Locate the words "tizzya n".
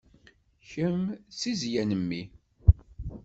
1.39-1.91